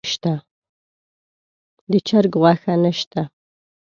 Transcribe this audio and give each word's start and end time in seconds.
د 1.91 1.93
چرګ 2.07 2.33
غوښه 2.41 2.73
نه 2.83 2.91
شته. 2.99 3.21